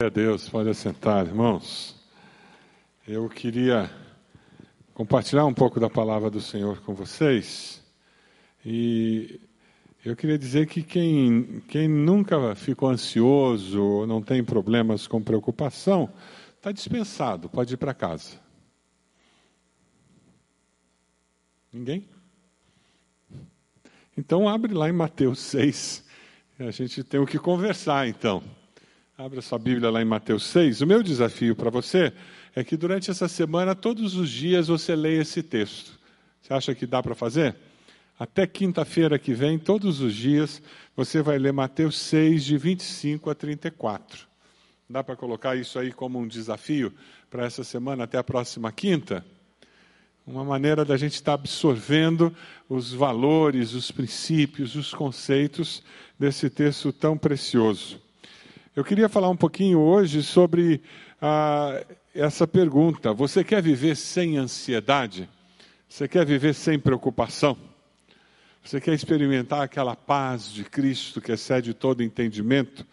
[0.00, 1.96] a Deus, pode assentar, irmãos.
[3.04, 3.90] Eu queria
[4.94, 7.82] compartilhar um pouco da palavra do Senhor com vocês.
[8.64, 9.40] E
[10.04, 16.08] eu queria dizer que quem, quem nunca ficou ansioso ou não tem problemas com preocupação,
[16.56, 18.38] está dispensado, pode ir para casa.
[21.72, 22.08] Ninguém?
[24.16, 26.04] Então abre lá em Mateus 6.
[26.60, 28.44] A gente tem o que conversar então.
[29.20, 30.80] Abra sua Bíblia lá em Mateus 6.
[30.80, 32.12] O meu desafio para você
[32.54, 35.98] é que durante essa semana, todos os dias, você leia esse texto.
[36.40, 37.56] Você acha que dá para fazer?
[38.16, 40.62] Até quinta-feira que vem, todos os dias,
[40.94, 44.24] você vai ler Mateus 6, de 25 a 34.
[44.88, 46.94] Dá para colocar isso aí como um desafio
[47.28, 49.26] para essa semana, até a próxima quinta?
[50.24, 52.32] Uma maneira da gente estar tá absorvendo
[52.68, 55.82] os valores, os princípios, os conceitos
[56.16, 58.06] desse texto tão precioso.
[58.78, 60.80] Eu queria falar um pouquinho hoje sobre
[61.20, 61.82] ah,
[62.14, 65.28] essa pergunta: você quer viver sem ansiedade?
[65.88, 67.58] Você quer viver sem preocupação?
[68.62, 72.86] Você quer experimentar aquela paz de Cristo que excede todo entendimento?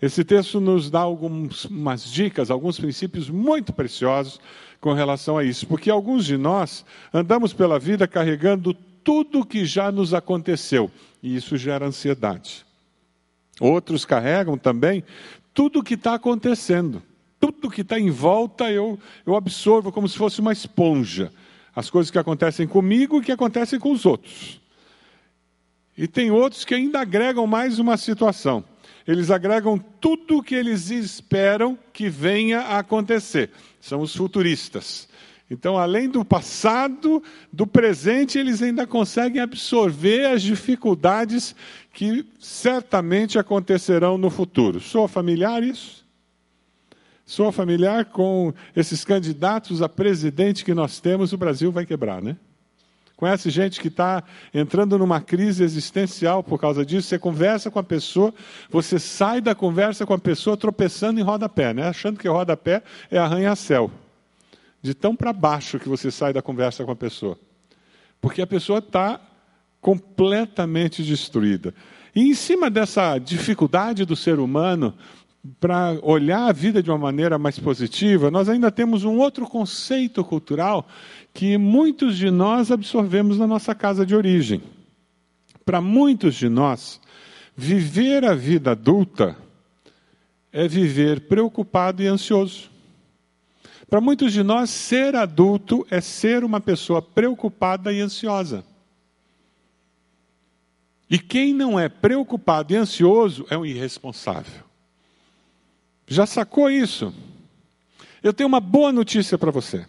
[0.00, 4.40] Esse texto nos dá algumas dicas, alguns princípios muito preciosos
[4.80, 8.72] com relação a isso, porque alguns de nós andamos pela vida carregando
[9.04, 10.90] tudo que já nos aconteceu,
[11.22, 12.65] e isso gera ansiedade.
[13.60, 15.02] Outros carregam também
[15.54, 17.02] tudo o que está acontecendo.
[17.40, 21.32] Tudo que está em volta eu, eu absorvo como se fosse uma esponja.
[21.74, 24.60] As coisas que acontecem comigo e que acontecem com os outros.
[25.96, 28.64] E tem outros que ainda agregam mais uma situação.
[29.06, 33.50] Eles agregam tudo o que eles esperam que venha a acontecer.
[33.80, 35.08] São os futuristas.
[35.48, 41.54] Então, além do passado, do presente, eles ainda conseguem absorver as dificuldades
[41.92, 44.80] que certamente acontecerão no futuro.
[44.80, 46.04] Sou familiar isso?
[47.24, 52.36] Sou familiar com esses candidatos a presidente que nós temos, o Brasil vai quebrar, né?
[53.16, 57.08] Conhece gente que está entrando numa crise existencial por causa disso.
[57.08, 58.34] Você conversa com a pessoa,
[58.68, 61.88] você sai da conversa com a pessoa tropeçando em rodapé, né?
[61.88, 63.90] achando que rodapé é arranha-céu
[64.86, 67.36] de tão para baixo que você sai da conversa com a pessoa.
[68.20, 69.20] Porque a pessoa está
[69.80, 71.74] completamente destruída.
[72.14, 74.94] E em cima dessa dificuldade do ser humano
[75.60, 80.24] para olhar a vida de uma maneira mais positiva, nós ainda temos um outro conceito
[80.24, 80.88] cultural
[81.34, 84.62] que muitos de nós absorvemos na nossa casa de origem.
[85.64, 87.00] Para muitos de nós,
[87.56, 89.36] viver a vida adulta
[90.52, 92.75] é viver preocupado e ansioso.
[93.88, 98.64] Para muitos de nós, ser adulto é ser uma pessoa preocupada e ansiosa.
[101.08, 104.64] E quem não é preocupado e ansioso é um irresponsável.
[106.06, 107.14] Já sacou isso?
[108.22, 109.86] Eu tenho uma boa notícia para você.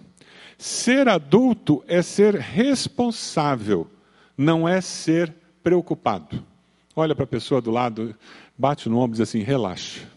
[0.59, 3.89] Ser adulto é ser responsável,
[4.37, 5.33] não é ser
[5.63, 6.43] preocupado.
[6.95, 8.15] Olha para a pessoa do lado,
[8.57, 10.07] bate no ombro e diz assim: relaxa.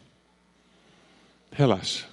[1.50, 2.09] Relaxa.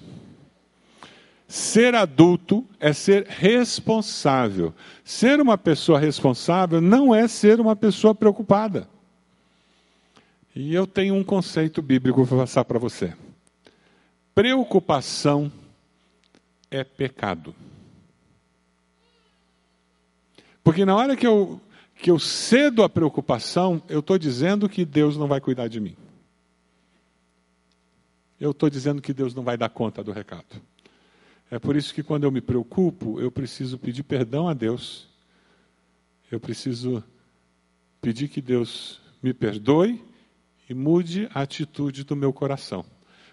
[1.47, 4.74] Ser adulto é ser responsável.
[5.03, 8.88] Ser uma pessoa responsável não é ser uma pessoa preocupada.
[10.53, 13.13] E eu tenho um conceito bíblico para passar para você.
[14.36, 15.52] Preocupação
[16.69, 17.56] é pecado.
[20.63, 21.62] Porque na hora que eu,
[21.96, 25.96] que eu cedo a preocupação, eu estou dizendo que Deus não vai cuidar de mim.
[28.38, 30.62] Eu estou dizendo que Deus não vai dar conta do recado.
[31.50, 35.08] É por isso que quando eu me preocupo, eu preciso pedir perdão a Deus.
[36.30, 37.02] Eu preciso
[38.02, 40.03] pedir que Deus me perdoe
[40.69, 42.86] e mude a atitude do meu coração.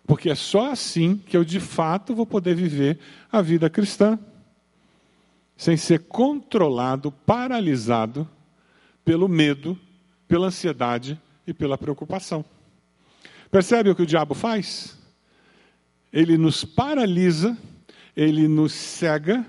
[0.06, 2.98] Porque é só assim que eu de fato vou poder viver
[3.32, 4.18] a vida cristã,
[5.56, 8.28] sem ser controlado, paralisado
[9.04, 9.78] pelo medo,
[10.28, 12.44] pela ansiedade e pela preocupação.
[13.50, 14.98] Percebe o que o diabo faz?
[16.12, 17.56] Ele nos paralisa
[18.16, 19.44] ele nos cega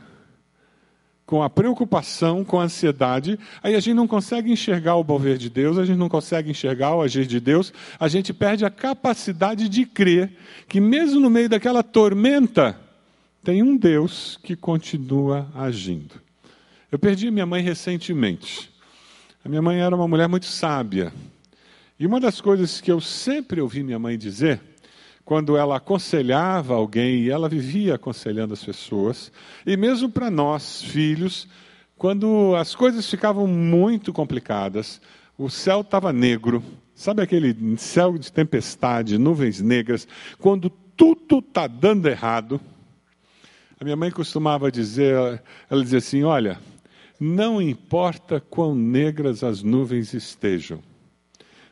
[1.26, 5.50] com a preocupação, com a ansiedade, aí a gente não consegue enxergar o mover de
[5.50, 9.68] Deus, a gente não consegue enxergar o agir de Deus, a gente perde a capacidade
[9.68, 10.32] de crer
[10.68, 12.80] que, mesmo no meio daquela tormenta,
[13.44, 16.16] tem um Deus que continua agindo.
[16.92, 18.72] Eu perdi minha mãe recentemente.
[19.44, 21.12] A minha mãe era uma mulher muito sábia.
[22.00, 24.62] E uma das coisas que eu sempre ouvi minha mãe dizer
[25.26, 29.32] quando ela aconselhava alguém, e ela vivia aconselhando as pessoas,
[29.66, 31.48] e mesmo para nós, filhos,
[31.98, 35.02] quando as coisas ficavam muito complicadas,
[35.36, 36.64] o céu estava negro,
[36.94, 40.08] sabe aquele céu de tempestade, nuvens negras,
[40.38, 42.62] quando tudo está dando errado,
[43.80, 46.60] a minha mãe costumava dizer, ela dizia assim: olha,
[47.20, 50.82] não importa quão negras as nuvens estejam,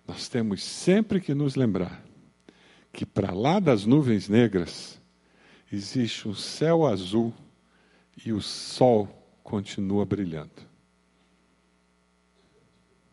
[0.07, 2.03] nós temos sempre que nos lembrar
[2.93, 5.01] que para lá das nuvens negras
[5.71, 7.33] existe um céu azul
[8.23, 9.09] e o sol
[9.43, 10.51] continua brilhando.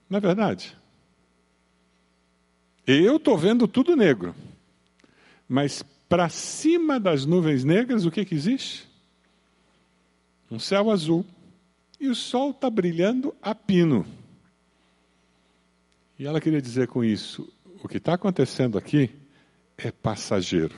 [0.08, 0.76] Não é verdade?
[2.86, 4.34] Eu estou vendo tudo negro,
[5.48, 8.86] mas para cima das nuvens negras, o que, que existe?
[10.50, 11.24] Um céu azul.
[11.98, 14.06] E o sol está brilhando a pino.
[16.18, 19.19] E ela queria dizer com isso: o que está acontecendo aqui
[19.82, 20.74] é passageiro.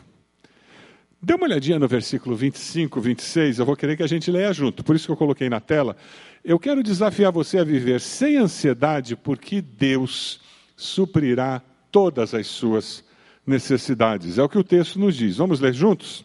[1.20, 4.82] Dê uma olhadinha no versículo 25, 26, eu vou querer que a gente leia junto,
[4.82, 5.96] por isso que eu coloquei na tela.
[6.44, 10.40] Eu quero desafiar você a viver sem ansiedade, porque Deus
[10.76, 11.62] suprirá
[11.92, 13.04] todas as suas
[13.46, 14.38] necessidades.
[14.38, 15.36] É o que o texto nos diz.
[15.36, 16.24] Vamos ler juntos?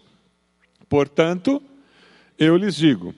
[0.90, 1.62] Portanto,
[2.40, 3.14] eu lhes digo: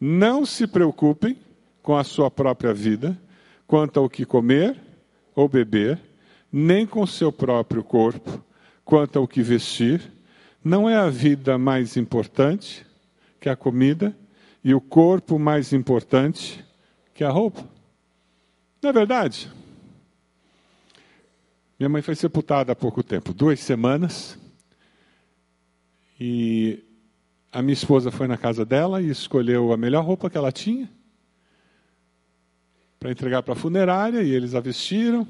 [0.00, 1.36] não se preocupem
[1.82, 3.18] com a sua própria vida,
[3.66, 4.80] quanto ao que comer
[5.34, 5.98] ou beber,
[6.52, 8.40] nem com seu próprio corpo,
[8.84, 10.12] quanto ao que vestir.
[10.62, 12.86] Não é a vida mais importante
[13.40, 14.16] que a comida
[14.62, 16.64] e o corpo mais importante
[17.12, 17.68] que a roupa?
[18.82, 19.50] Não é verdade?
[21.78, 24.38] Minha mãe foi sepultada há pouco tempo, duas semanas.
[26.18, 26.82] E
[27.52, 30.88] a minha esposa foi na casa dela e escolheu a melhor roupa que ela tinha
[32.98, 35.28] para entregar para a funerária e eles a vestiram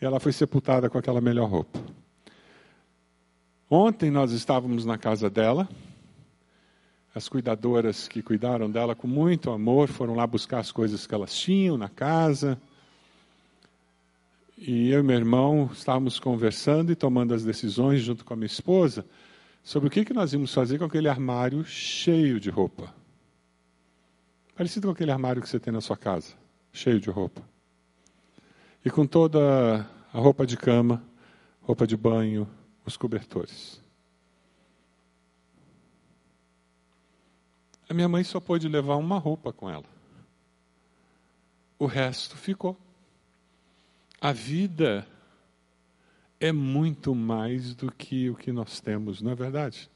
[0.00, 1.80] e ela foi sepultada com aquela melhor roupa.
[3.70, 5.68] Ontem nós estávamos na casa dela.
[7.14, 11.34] As cuidadoras que cuidaram dela com muito amor foram lá buscar as coisas que elas
[11.34, 12.58] tinham na casa.
[14.56, 18.46] E eu e meu irmão estávamos conversando e tomando as decisões junto com a minha
[18.46, 19.04] esposa
[19.62, 22.94] sobre o que, que nós íamos fazer com aquele armário cheio de roupa.
[24.56, 26.32] Parecido com aquele armário que você tem na sua casa,
[26.72, 27.42] cheio de roupa.
[28.82, 31.02] E com toda a roupa de cama,
[31.60, 32.48] roupa de banho,
[32.88, 33.80] os cobertores.
[37.88, 39.84] A minha mãe só pôde levar uma roupa com ela.
[41.78, 42.76] O resto ficou.
[44.20, 45.06] A vida
[46.40, 49.88] é muito mais do que o que nós temos, não é verdade?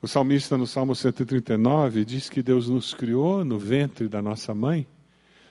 [0.00, 4.86] O salmista no Salmo 139 diz que Deus nos criou no ventre da nossa mãe,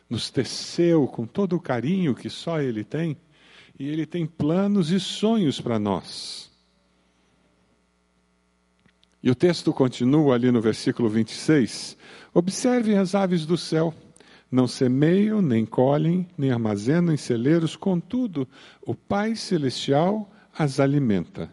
[0.10, 3.18] nos teceu com todo o carinho que só Ele tem,
[3.77, 6.51] e Ele tem planos e sonhos para nós.
[9.22, 11.98] E o texto continua ali no versículo 26.
[12.33, 13.94] Observem as aves do céu
[14.51, 18.48] não semeiam, nem colhem, nem armazenam em celeiros, contudo,
[18.81, 21.50] o Pai Celestial as alimenta.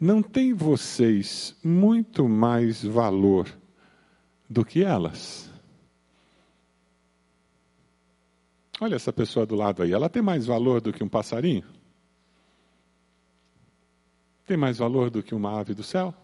[0.00, 3.46] Não tem vocês muito mais valor
[4.50, 5.48] do que elas?
[8.84, 11.64] Olha essa pessoa do lado aí, ela tem mais valor do que um passarinho?
[14.46, 16.14] Tem mais valor do que uma ave do céu?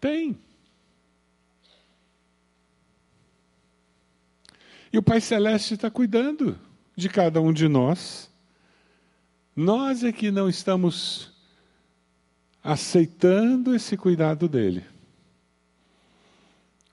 [0.00, 0.38] Tem.
[4.90, 6.58] E o Pai Celeste está cuidando
[6.96, 8.30] de cada um de nós.
[9.54, 11.30] Nós é que não estamos
[12.64, 14.82] aceitando esse cuidado dele.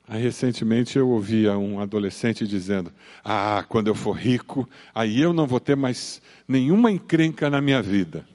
[0.07, 2.91] Aí, recentemente eu ouvia um adolescente dizendo:
[3.23, 7.81] Ah, quando eu for rico, aí eu não vou ter mais nenhuma encrenca na minha
[7.81, 8.27] vida.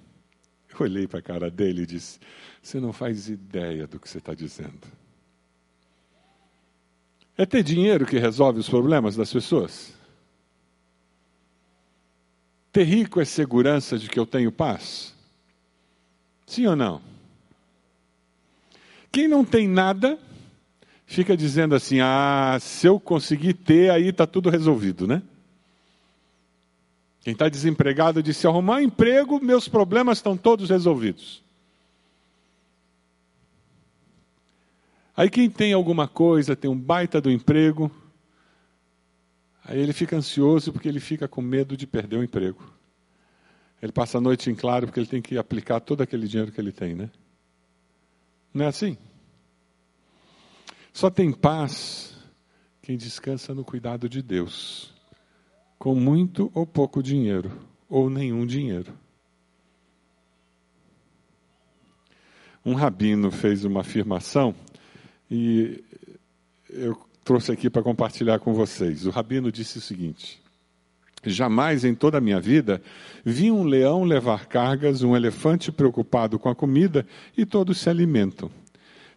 [0.71, 2.19] Eu olhei para a cara dele e disse:
[2.63, 4.99] Você não faz ideia do que você está dizendo.
[7.37, 9.95] É ter dinheiro que resolve os problemas das pessoas?
[12.73, 15.15] Ter rico é segurança de que eu tenho paz?
[16.47, 17.01] Sim ou não?
[19.13, 20.19] Quem não tem nada,
[21.09, 25.23] fica dizendo assim: ah, se eu conseguir ter, aí está tudo resolvido, né?
[27.23, 31.43] Quem está desempregado diz: se arrumar emprego, meus problemas estão todos resolvidos.
[35.17, 37.91] Aí quem tem alguma coisa, tem um baita do emprego,
[39.65, 42.63] aí ele fica ansioso porque ele fica com medo de perder o emprego.
[43.83, 46.61] Ele passa a noite em claro porque ele tem que aplicar todo aquele dinheiro que
[46.61, 47.11] ele tem, né?
[48.55, 48.97] Não é assim?
[50.99, 52.13] Só tem paz
[52.83, 54.93] quem descansa no cuidado de Deus,
[55.79, 57.53] com muito ou pouco dinheiro,
[57.89, 58.93] ou nenhum dinheiro.
[62.67, 64.53] Um rabino fez uma afirmação
[65.31, 65.85] e
[66.69, 69.07] eu trouxe aqui para compartilhar com vocês.
[69.07, 70.43] O rabino disse o seguinte:
[71.23, 72.83] Jamais em toda a minha vida
[73.25, 78.51] vi um leão levar cargas, um elefante preocupado com a comida e todos se alimentam.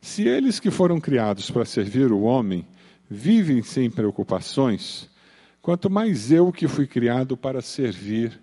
[0.02, 2.68] Se eles que foram criados para servir o homem
[3.10, 5.10] vivem sem preocupações,
[5.62, 8.42] quanto mais eu que fui criado para servir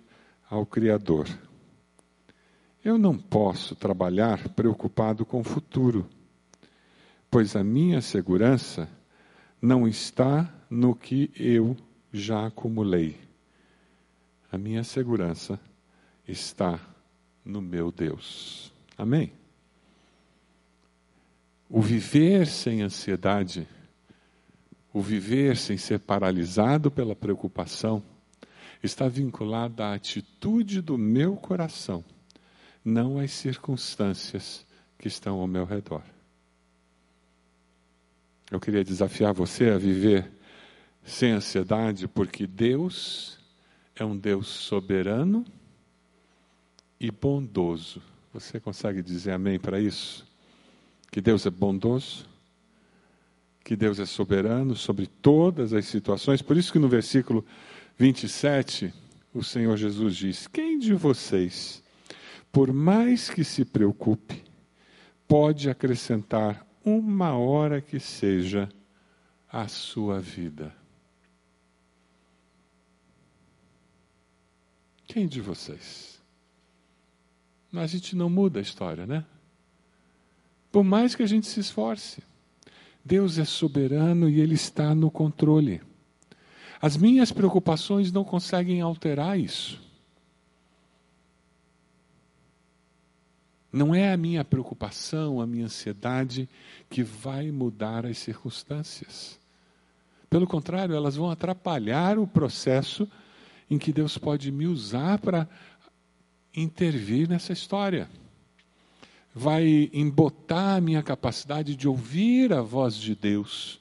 [0.49, 1.27] ao Criador.
[2.83, 6.07] Eu não posso trabalhar preocupado com o futuro,
[7.29, 8.89] pois a minha segurança
[9.61, 11.75] não está no que eu
[12.11, 13.29] já acumulei
[14.51, 15.59] a minha segurança
[16.27, 16.79] está
[17.45, 18.73] no meu Deus.
[18.97, 19.31] Amém?
[21.69, 23.67] O viver sem ansiedade,
[24.91, 28.03] o viver sem ser paralisado pela preocupação,
[28.81, 32.03] está vinculado à atitude do meu coração,
[32.83, 34.65] não às circunstâncias
[34.97, 36.03] que estão ao meu redor.
[38.49, 40.27] Eu queria desafiar você a viver
[41.03, 43.37] sem ansiedade, porque Deus
[43.95, 45.45] é um Deus soberano
[46.99, 48.01] e bondoso.
[48.33, 50.28] Você consegue dizer amém para isso?
[51.11, 52.27] Que Deus é bondoso,
[53.63, 56.41] que Deus é soberano sobre todas as situações.
[56.41, 57.45] Por isso que no versículo
[57.97, 58.93] 27,
[59.33, 61.83] o Senhor Jesus diz: Quem de vocês,
[62.51, 64.43] por mais que se preocupe,
[65.27, 68.69] pode acrescentar uma hora que seja
[69.51, 70.73] à sua vida?
[75.07, 76.19] Quem de vocês?
[77.73, 79.25] A gente não muda a história, né?
[80.71, 82.21] Por mais que a gente se esforce,
[83.03, 85.81] Deus é soberano e Ele está no controle.
[86.81, 89.81] As minhas preocupações não conseguem alterar isso.
[93.71, 96.49] Não é a minha preocupação, a minha ansiedade
[96.89, 99.39] que vai mudar as circunstâncias.
[100.29, 103.07] Pelo contrário, elas vão atrapalhar o processo
[103.69, 105.47] em que Deus pode me usar para
[106.55, 108.09] intervir nessa história.
[109.41, 113.79] Vai embotar a minha capacidade de ouvir a voz de Deus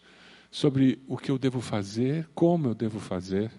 [0.52, 3.50] sobre o que eu devo fazer, como eu devo fazer.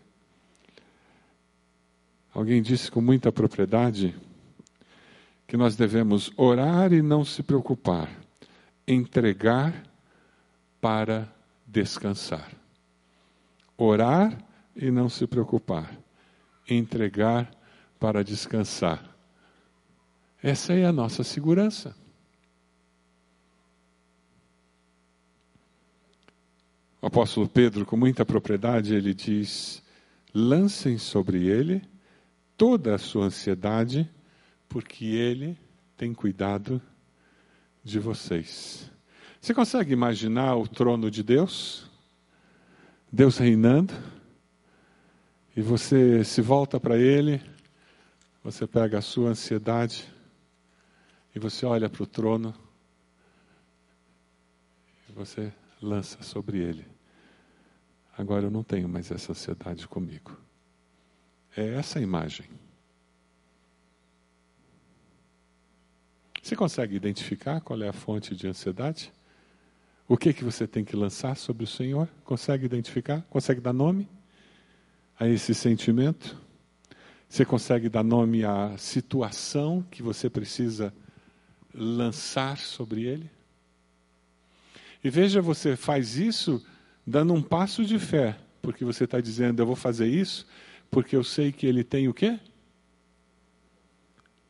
[2.34, 4.16] Alguém disse com muita propriedade
[5.46, 8.10] que nós devemos orar e não se preocupar,
[8.88, 9.84] entregar
[10.80, 11.28] para
[11.68, 12.50] descansar.
[13.78, 14.42] Orar
[14.74, 15.92] e não se preocupar,
[16.66, 17.52] entregar
[18.00, 19.09] para descansar.
[20.42, 21.96] Essa é a nossa segurança.
[27.02, 29.84] O apóstolo Pedro, com muita propriedade, ele diz:
[30.34, 31.82] lancem sobre ele
[32.58, 34.10] toda a sua ansiedade,
[34.68, 35.58] porque ele
[35.98, 36.82] tem cuidado
[37.84, 38.92] de vocês.
[39.40, 41.90] Você consegue imaginar o trono de Deus?
[43.12, 43.94] Deus reinando?
[45.60, 47.42] e você se volta para Ele,
[48.42, 50.08] você pega a sua ansiedade
[51.36, 52.54] e você olha para o trono
[55.08, 56.86] e você lança sobre Ele.
[58.18, 60.38] Agora eu não tenho mais essa ansiedade comigo.
[61.56, 62.46] É essa a imagem.
[66.42, 69.14] Você consegue identificar qual é a fonte de ansiedade?
[70.08, 72.10] O que que você tem que lançar sobre o Senhor?
[72.24, 73.22] Consegue identificar?
[73.30, 74.10] Consegue dar nome?
[75.20, 76.40] a esse sentimento?
[77.28, 80.94] Você consegue dar nome à situação que você precisa
[81.74, 83.30] lançar sobre ele?
[85.04, 86.66] E veja, você faz isso
[87.06, 90.46] dando um passo de fé, porque você está dizendo, eu vou fazer isso,
[90.92, 92.40] porque eu sei que ele tem o quê?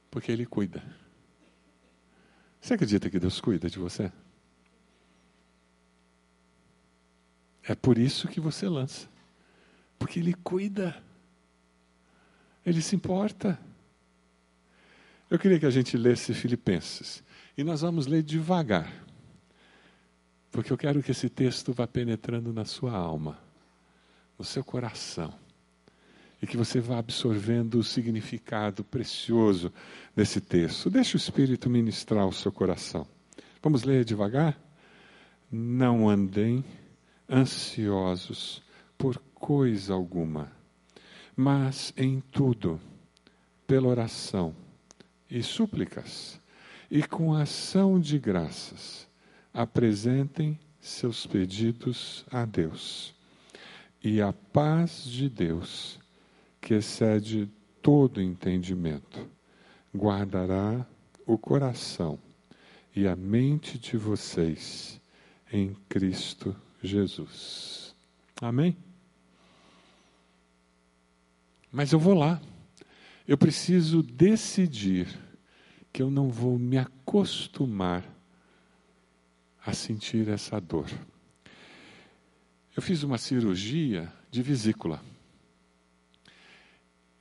[0.09, 0.83] Porque ele cuida.
[2.59, 4.11] Você acredita que Deus cuida de você?
[7.69, 9.07] É por isso que você lança.
[9.99, 10.99] Porque Ele cuida.
[12.65, 13.59] Ele se importa.
[15.29, 17.23] Eu queria que a gente lesse Filipenses.
[17.55, 18.91] E nós vamos ler devagar.
[20.51, 23.37] Porque eu quero que esse texto vá penetrando na sua alma,
[24.37, 25.31] no seu coração.
[26.41, 29.71] E que você vá absorvendo o significado precioso
[30.15, 30.89] desse texto.
[30.89, 33.05] Deixe o Espírito ministrar o seu coração.
[33.61, 34.59] Vamos ler devagar?
[35.51, 36.65] Não andem
[37.29, 38.63] ansiosos
[38.97, 40.51] por coisa alguma,
[41.35, 42.79] mas em tudo,
[43.67, 44.55] pela oração
[45.29, 46.39] e súplicas,
[46.89, 49.07] e com ação de graças,
[49.53, 53.13] apresentem seus pedidos a Deus.
[54.03, 55.99] E a paz de Deus,
[56.61, 57.49] que excede
[57.81, 59.29] todo entendimento,
[59.95, 60.85] guardará
[61.25, 62.17] o coração
[62.95, 64.99] e a mente de vocês
[65.51, 67.95] em Cristo Jesus.
[68.41, 68.75] Amém?
[71.71, 72.41] Mas eu vou lá.
[73.29, 75.07] Eu preciso decidir
[75.93, 78.03] que eu não vou me acostumar
[79.63, 80.89] a sentir essa dor.
[82.75, 84.99] Eu fiz uma cirurgia de vesícula.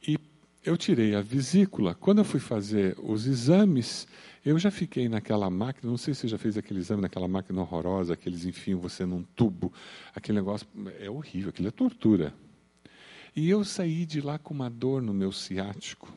[0.02, 0.16] E
[0.64, 1.94] eu tirei a vesícula.
[1.94, 4.08] Quando eu fui fazer os exames,
[4.42, 5.90] eu já fiquei naquela máquina.
[5.90, 9.04] Não sei se você já fez aquele exame naquela máquina horrorosa, que eles enfiam você
[9.04, 9.70] num tubo.
[10.14, 10.66] Aquele negócio
[11.00, 12.32] é horrível, aquilo é tortura.
[13.38, 16.12] E eu saí de lá com uma dor no meu ciático.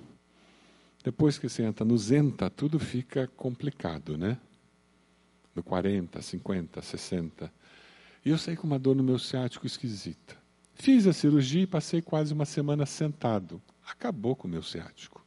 [1.04, 4.40] Depois que você entra no Zenta, tudo fica complicado, né?
[5.54, 7.54] No 40, 50, 60.
[8.26, 10.36] E eu saí com uma dor no meu ciático esquisita.
[10.74, 13.62] Fiz a cirurgia e passei quase uma semana sentado.
[13.88, 15.24] Acabou com o meu ciático.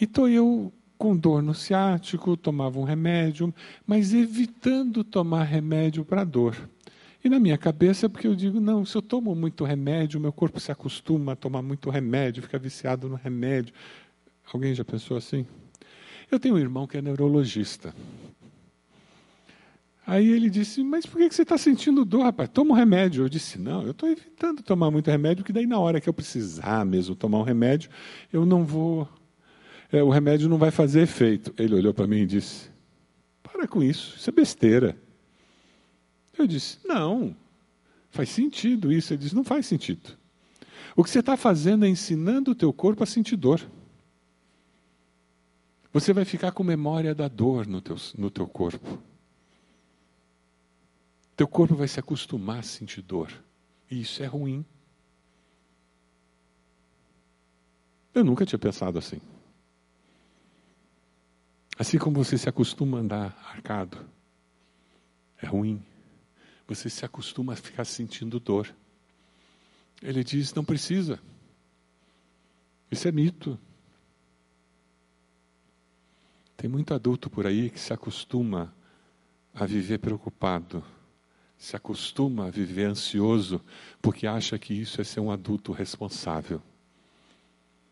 [0.00, 3.54] E estou eu com dor no ciático, tomava um remédio,
[3.86, 6.56] mas evitando tomar remédio para dor.
[7.24, 10.32] E na minha cabeça é porque eu digo, não, se eu tomo muito remédio, meu
[10.32, 13.74] corpo se acostuma a tomar muito remédio, fica viciado no remédio.
[14.52, 15.44] Alguém já pensou assim?
[16.30, 17.94] Eu tenho um irmão que é neurologista.
[20.06, 22.48] Aí ele disse, mas por que você está sentindo dor, rapaz?
[22.48, 23.24] Toma um remédio.
[23.24, 26.14] Eu disse, não, eu estou evitando tomar muito remédio, porque daí na hora que eu
[26.14, 27.90] precisar mesmo tomar um remédio,
[28.32, 29.06] eu não vou.
[29.92, 31.52] É, o remédio não vai fazer efeito.
[31.58, 32.70] Ele olhou para mim e disse,
[33.42, 34.96] para com isso, isso é besteira.
[36.38, 37.36] Eu disse, não,
[38.10, 39.12] faz sentido isso.
[39.12, 40.16] Ele disse, não faz sentido.
[40.94, 43.60] O que você está fazendo é ensinando o teu corpo a sentir dor.
[45.92, 49.02] Você vai ficar com memória da dor no teu, no teu corpo.
[51.36, 53.32] Teu corpo vai se acostumar a sentir dor.
[53.90, 54.64] E isso é ruim.
[58.14, 59.20] Eu nunca tinha pensado assim.
[61.78, 64.04] Assim como você se acostuma a andar arcado,
[65.40, 65.80] é ruim.
[66.68, 68.72] Você se acostuma a ficar sentindo dor.
[70.00, 71.18] Ele diz: não precisa.
[72.90, 73.58] Isso é mito.
[76.56, 78.72] Tem muito adulto por aí que se acostuma
[79.52, 80.84] a viver preocupado
[81.58, 83.60] se acostuma a viver ansioso
[84.00, 86.62] porque acha que isso é ser um adulto responsável.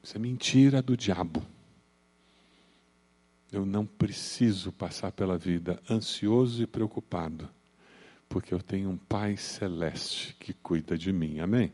[0.02, 1.44] Isso é mentira do diabo.
[3.50, 7.48] Eu não preciso passar pela vida ansioso e preocupado,
[8.28, 11.40] porque eu tenho um Pai celeste que cuida de mim.
[11.40, 11.72] Amém?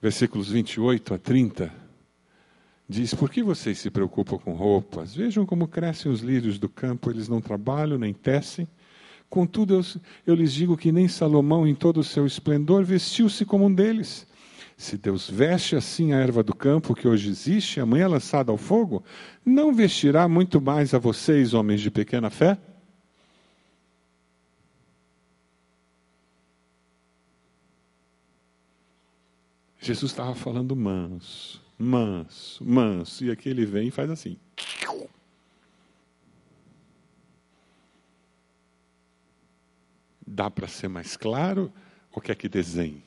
[0.00, 1.72] Versículos 28 a 30
[2.88, 5.14] diz: Por que vocês se preocupam com roupas?
[5.14, 8.66] Vejam como crescem os lírios do campo, eles não trabalham nem tecem.
[9.28, 9.82] Contudo, eu,
[10.26, 14.26] eu lhes digo que nem Salomão, em todo o seu esplendor, vestiu-se como um deles.
[14.76, 19.04] Se Deus veste assim a erva do campo, que hoje existe, amanhã lançada ao fogo,
[19.44, 22.58] não vestirá muito mais a vocês, homens de pequena fé?
[29.90, 33.24] Jesus estava falando manso manso, manso.
[33.24, 34.36] E aqui ele vem e faz assim.
[40.26, 41.72] Dá para ser mais claro
[42.12, 43.02] ou quer que desenhe?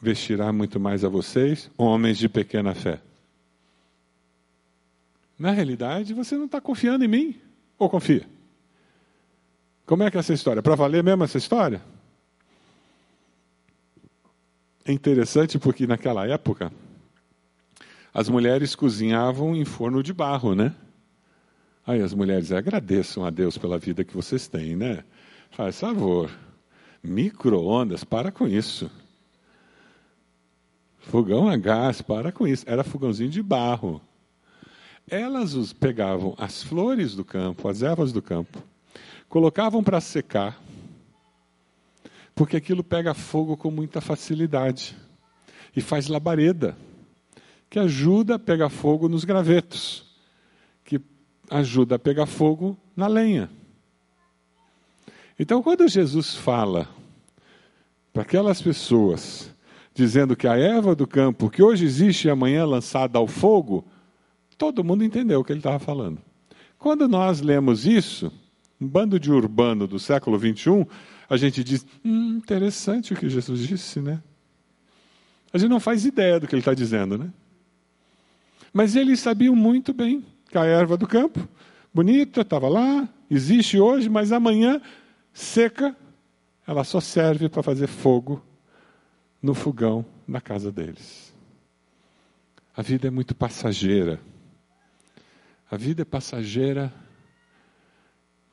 [0.00, 3.00] Vestirá muito mais a vocês, homens de pequena fé.
[5.38, 7.40] Na realidade, você não está confiando em mim?
[7.78, 8.37] Ou confia?
[9.88, 10.60] Como é que é essa história?
[10.60, 11.80] Para valer mesmo essa história?
[14.84, 16.70] É interessante porque naquela época
[18.12, 20.74] as mulheres cozinhavam em forno de barro, né?
[21.86, 25.04] Aí as mulheres agradeçam a Deus pela vida que vocês têm, né?
[25.52, 26.30] Faz favor.
[27.02, 28.90] Micro-ondas, para com isso.
[30.98, 32.62] Fogão a gás, para com isso.
[32.68, 34.02] Era fogãozinho de barro.
[35.08, 38.62] Elas pegavam as flores do campo, as ervas do campo,
[39.28, 40.60] colocavam para secar,
[42.34, 44.96] porque aquilo pega fogo com muita facilidade
[45.76, 46.76] e faz labareda,
[47.68, 50.06] que ajuda a pegar fogo nos gravetos,
[50.84, 51.00] que
[51.50, 53.50] ajuda a pegar fogo na lenha.
[55.38, 56.88] Então, quando Jesus fala
[58.12, 59.54] para aquelas pessoas,
[59.94, 63.84] dizendo que a erva do campo, que hoje existe e amanhã lançada ao fogo,
[64.56, 66.20] todo mundo entendeu o que ele estava falando.
[66.78, 68.32] Quando nós lemos isso,
[68.80, 70.86] um bando de urbano do século 21,
[71.28, 74.22] a gente diz: hum, interessante o que Jesus disse, né?
[75.52, 77.32] A gente não faz ideia do que ele está dizendo, né?
[78.72, 81.48] Mas eles sabiam muito bem que a erva do campo,
[81.92, 84.80] bonita, estava lá, existe hoje, mas amanhã,
[85.32, 85.96] seca,
[86.66, 88.42] ela só serve para fazer fogo
[89.42, 91.34] no fogão na casa deles.
[92.76, 94.20] A vida é muito passageira.
[95.70, 96.92] A vida é passageira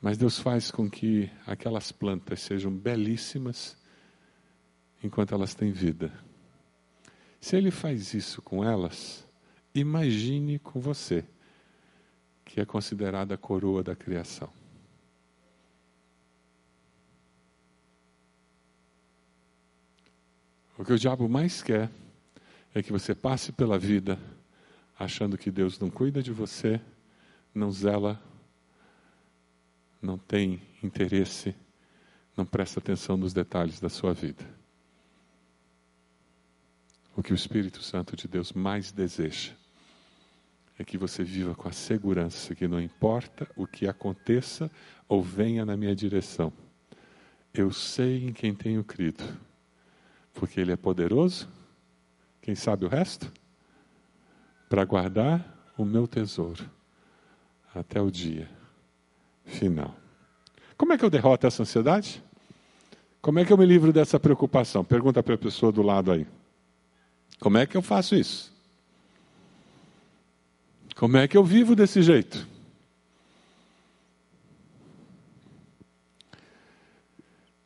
[0.06, 3.76] Mas Deus faz com que aquelas plantas sejam belíssimas
[5.02, 6.12] enquanto elas têm vida.
[7.40, 9.26] Se Ele faz isso com elas,
[9.74, 11.24] imagine com você,
[12.44, 14.48] que é considerada a coroa da criação.
[20.78, 21.90] O que o diabo mais quer
[22.72, 24.16] é que você passe pela vida
[24.96, 26.80] achando que Deus não cuida de você,
[27.52, 28.22] não zela,
[30.06, 31.54] não tem interesse,
[32.36, 34.44] não presta atenção nos detalhes da sua vida.
[37.16, 39.52] O que o Espírito Santo de Deus mais deseja
[40.78, 44.70] é que você viva com a segurança que não importa o que aconteça
[45.08, 46.52] ou venha na minha direção,
[47.52, 49.24] eu sei em quem tenho crido,
[50.34, 51.48] porque Ele é poderoso.
[52.42, 53.32] Quem sabe o resto?
[54.68, 56.70] Para guardar o meu tesouro
[57.74, 58.55] até o dia
[59.46, 59.94] final.
[60.76, 62.22] Como é que eu derroto essa ansiedade?
[63.22, 64.84] Como é que eu me livro dessa preocupação?
[64.84, 66.26] Pergunta para a pessoa do lado aí.
[67.40, 68.52] Como é que eu faço isso?
[70.94, 72.46] Como é que eu vivo desse jeito?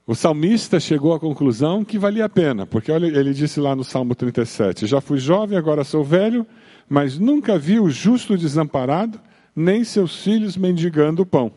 [0.07, 3.85] O salmista chegou à conclusão que valia a pena, porque olha, ele disse lá no
[3.85, 6.45] Salmo 37: Já fui jovem, agora sou velho,
[6.89, 9.21] mas nunca vi o justo desamparado,
[9.55, 11.53] nem seus filhos mendigando pão.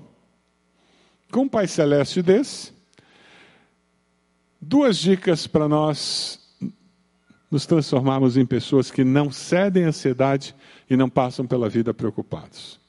[1.34, 2.72] Com um Pai Celeste desse,
[4.62, 6.40] duas dicas para nós
[7.50, 10.54] nos transformarmos em pessoas que não cedem à ansiedade
[10.88, 12.80] e não passam pela vida preocupados.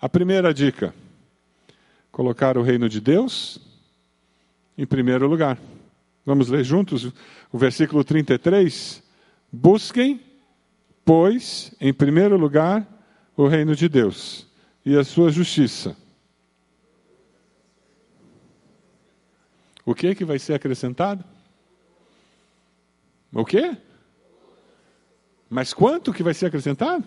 [0.00, 0.92] A primeira dica:
[2.10, 3.60] colocar o reino de Deus
[4.76, 5.56] em primeiro lugar.
[6.26, 7.12] Vamos ler juntos
[7.52, 9.04] o versículo 33?
[9.52, 10.20] Busquem,
[11.04, 12.84] pois, em primeiro lugar,
[13.36, 14.48] o reino de Deus
[14.84, 15.96] e a sua justiça.
[19.84, 21.24] O que que vai ser acrescentado?
[23.32, 23.76] O quê?
[25.50, 27.04] Mas quanto que vai ser acrescentado?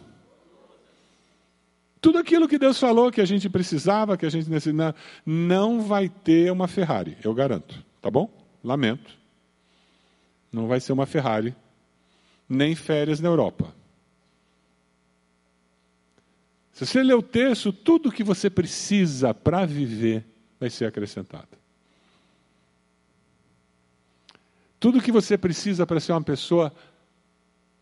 [2.00, 6.08] Tudo aquilo que Deus falou que a gente precisava, que a gente necessitava, não vai
[6.08, 7.84] ter uma Ferrari, eu garanto.
[8.02, 8.30] Tá bom?
[8.64, 9.18] Lamento.
[10.52, 11.56] Não vai ser uma Ferrari,
[12.48, 13.74] nem férias na Europa.
[16.72, 20.24] Se você ler o texto, tudo que você precisa para viver
[20.60, 21.50] vai ser acrescentado.
[24.80, 26.74] Tudo que você precisa para ser uma pessoa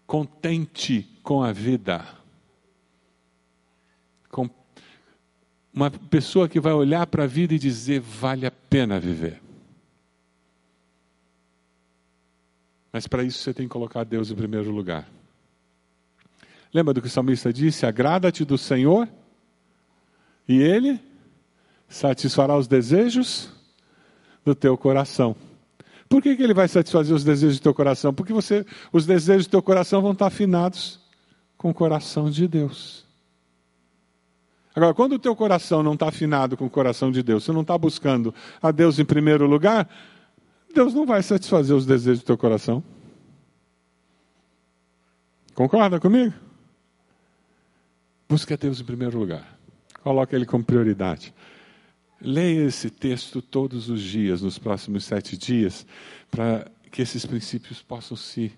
[0.06, 2.06] contente com a vida
[4.36, 4.50] com
[5.74, 9.42] uma pessoa que vai olhar para a vida e dizer: vale a pena viver.
[12.92, 15.08] Mas para isso você tem que colocar Deus em primeiro lugar.
[16.74, 17.86] Lembra do que o salmista disse?
[17.86, 19.08] Agrada-te do Senhor
[20.46, 21.00] e Ele
[21.88, 23.50] satisfará os desejos
[24.44, 25.34] do teu coração.
[26.08, 28.14] Por que, que Ele vai satisfazer os desejos do teu coração?
[28.14, 31.00] Porque você, os desejos do teu coração vão estar afinados
[31.58, 33.06] com o coração de Deus.
[34.76, 37.62] Agora, quando o teu coração não está afinado com o coração de Deus, você não
[37.62, 39.90] está buscando a Deus em primeiro lugar,
[40.74, 42.84] Deus não vai satisfazer os desejos do teu coração.
[45.54, 46.34] Concorda comigo?
[48.28, 49.58] Busque a Deus em primeiro lugar.
[50.04, 51.34] Coloque Ele como prioridade.
[52.22, 55.86] Leia esse texto todos os dias, nos próximos sete dias,
[56.32, 58.52] para que esses princípios possam se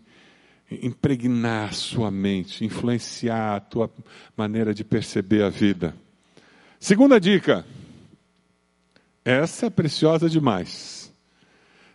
[0.70, 3.92] impregnar sua mente, influenciar a tua
[4.36, 5.96] maneira de perceber a vida.
[6.80, 7.66] Segunda dica.
[9.24, 11.14] Essa é preciosa demais.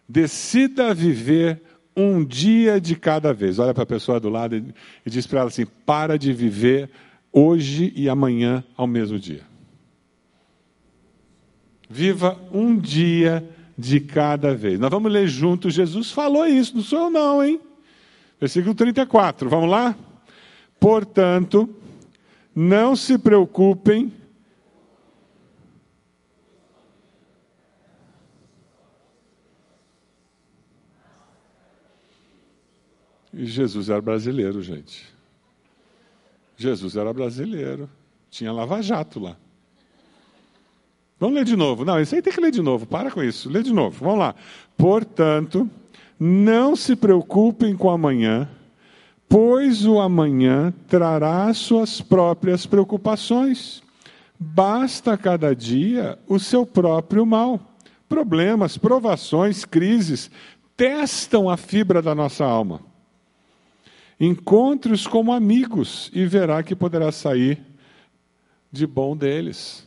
[0.09, 1.63] Decida viver
[1.97, 3.59] um dia de cada vez.
[3.59, 6.91] Olha para a pessoa do lado e, diz para ela assim: para de viver
[7.33, 9.52] hoje e amanhã ao mesmo dia.
[11.93, 14.81] Viva um dia de cada vez.
[14.81, 15.75] Nós vamos ler juntos.
[15.75, 17.61] Jesus falou isso, não sou eu, não, hein?
[18.41, 19.95] Versículo 34, vamos lá?
[20.81, 21.69] Portanto,
[22.57, 24.11] não se preocupem
[33.33, 35.07] E Jesus era brasileiro, gente.
[36.55, 37.89] Jesus era brasileiro.
[38.31, 39.39] Tinha lava-jato lá.
[41.23, 41.85] Vamos ler de novo.
[41.85, 42.85] Não, isso aí tem que ler de novo.
[42.85, 43.49] Para com isso.
[43.49, 44.05] Lê de novo.
[44.05, 44.35] Vamos lá.
[44.77, 45.71] Portanto,
[46.19, 48.49] não se preocupem com amanhã,
[49.29, 53.85] pois o amanhã trará suas próprias preocupações.
[54.37, 57.61] Basta cada dia o seu próprio mal.
[58.09, 60.29] Problemas, provações, crises
[60.77, 62.81] testam a fibra da nossa alma.
[64.19, 67.63] Encontre-os como amigos e verá que poderá sair
[68.73, 69.87] de bom deles.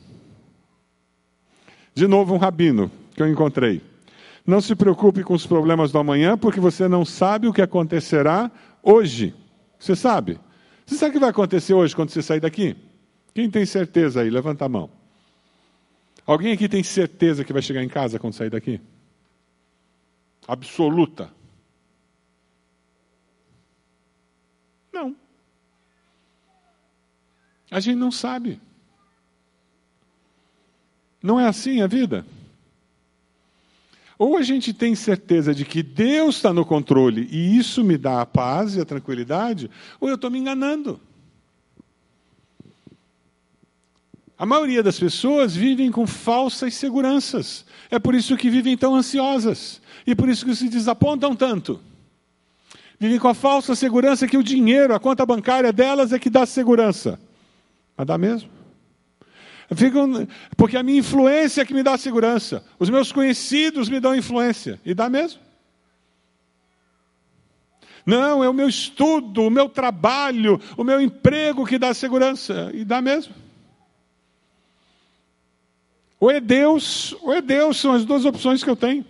[1.96, 3.82] De novo, um rabino que eu encontrei.
[4.46, 8.52] Não se preocupe com os problemas do amanhã, porque você não sabe o que acontecerá
[8.84, 9.34] hoje.
[9.80, 10.38] Você sabe?
[10.86, 12.76] Você sabe o que vai acontecer hoje quando você sair daqui?
[13.34, 14.30] Quem tem certeza aí?
[14.30, 14.90] Levanta a mão.
[16.26, 18.82] Alguém aqui tem certeza que vai chegar em casa quando sair daqui?
[20.48, 21.32] Absoluta.
[24.92, 25.16] Não.
[27.72, 28.60] A gente não sabe.
[31.26, 32.24] Não é assim a vida?
[34.16, 38.22] Ou a gente tem certeza de que Deus está no controle e isso me dá
[38.22, 41.00] a paz e a tranquilidade, ou eu estou me enganando.
[44.38, 47.66] A maioria das pessoas vivem com falsas seguranças.
[47.90, 49.82] É por isso que vivem tão ansiosas.
[50.06, 51.82] E por isso que se desapontam tanto.
[53.00, 56.46] Vivem com a falsa segurança que o dinheiro, a conta bancária delas é que dá
[56.46, 57.20] segurança.
[57.98, 58.56] Mas dá mesmo?
[59.74, 62.64] Ficam, porque a minha influência é que me dá segurança.
[62.78, 64.80] Os meus conhecidos me dão influência.
[64.86, 65.42] E dá mesmo?
[68.06, 72.70] Não, é o meu estudo, o meu trabalho, o meu emprego que dá segurança.
[72.74, 73.34] E dá mesmo?
[76.20, 79.04] Ou é Deus, ou é Deus, são as duas opções que eu tenho.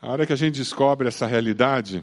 [0.00, 2.02] A hora que a gente descobre essa realidade,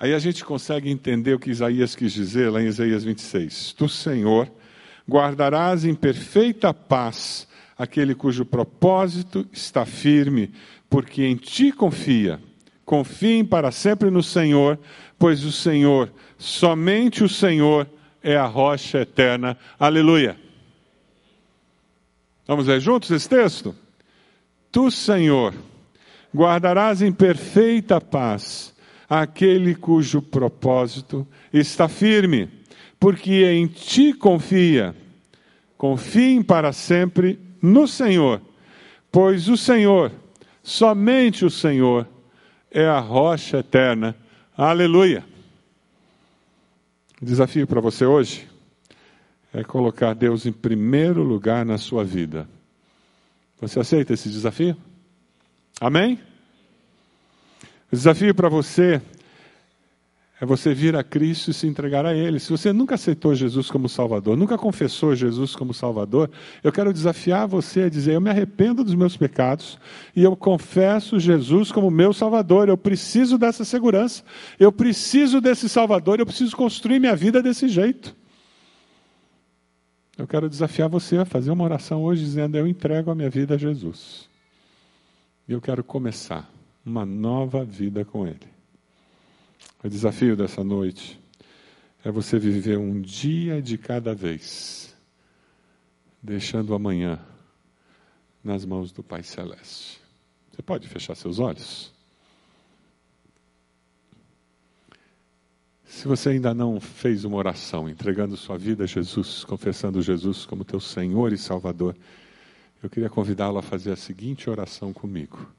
[0.00, 3.74] Aí a gente consegue entender o que Isaías quis dizer lá em Isaías 26.
[3.76, 4.48] Do Senhor
[5.08, 10.52] guardarás em perfeita paz aquele cujo propósito está firme,
[10.90, 12.40] porque em ti confia.
[12.84, 14.78] Confiem para sempre no Senhor,
[15.18, 17.88] pois o Senhor, somente o Senhor,
[18.22, 19.56] é a rocha eterna.
[19.78, 20.36] Aleluia.
[22.46, 23.74] Vamos ler juntos esse texto?
[24.70, 25.54] Tu, Senhor,
[26.34, 28.74] guardarás em perfeita paz
[29.08, 32.48] aquele cujo propósito está firme,
[33.00, 34.94] porque em ti confia.
[35.76, 38.42] Confiem para sempre no Senhor,
[39.10, 40.12] pois o Senhor,
[40.62, 42.06] somente o Senhor,
[42.70, 44.14] é a rocha eterna.
[44.56, 45.24] Aleluia.
[47.22, 48.46] O desafio para você hoje
[49.52, 52.48] é colocar Deus em primeiro lugar na sua vida.
[53.60, 54.76] Você aceita esse desafio?
[55.80, 56.18] Amém?
[57.90, 59.00] O desafio para você
[60.40, 62.38] é você vir a Cristo e se entregar a Ele.
[62.38, 66.30] Se você nunca aceitou Jesus como Salvador, nunca confessou Jesus como Salvador,
[66.62, 69.78] eu quero desafiar você a dizer: Eu me arrependo dos meus pecados
[70.14, 72.68] e eu confesso Jesus como meu Salvador.
[72.68, 74.22] Eu preciso dessa segurança,
[74.60, 78.14] eu preciso desse Salvador, eu preciso construir minha vida desse jeito.
[80.16, 83.54] Eu quero desafiar você a fazer uma oração hoje dizendo: Eu entrego a minha vida
[83.54, 84.28] a Jesus.
[85.48, 86.57] E eu quero começar
[86.88, 88.48] uma nova vida com Ele.
[89.84, 91.20] O desafio dessa noite
[92.04, 94.96] é você viver um dia de cada vez,
[96.22, 97.20] deixando amanhã
[98.42, 100.00] nas mãos do Pai Celeste.
[100.50, 101.92] Você pode fechar seus olhos?
[105.84, 110.64] Se você ainda não fez uma oração entregando sua vida a Jesus, confessando Jesus como
[110.64, 111.96] teu Senhor e Salvador,
[112.82, 115.57] eu queria convidá-lo a fazer a seguinte oração comigo.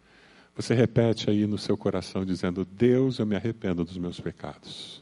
[0.55, 5.01] Você repete aí no seu coração, dizendo: Deus, eu me arrependo dos meus pecados.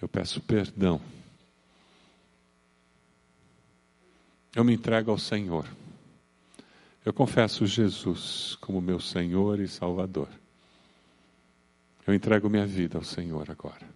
[0.00, 1.00] Eu peço perdão.
[4.54, 5.66] Eu me entrego ao Senhor.
[7.04, 10.28] Eu confesso Jesus como meu Senhor e Salvador.
[12.06, 13.88] Eu entrego minha vida ao Senhor agora.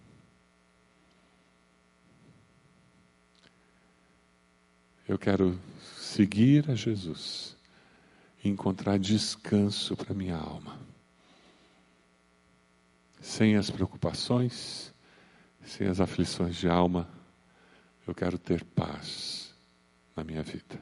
[5.07, 5.59] Eu quero
[5.99, 7.54] seguir a Jesus
[8.49, 10.79] encontrar descanso para minha alma.
[13.19, 14.93] Sem as preocupações,
[15.65, 17.09] sem as aflições de alma,
[18.07, 19.53] eu quero ter paz
[20.15, 20.79] na minha vida.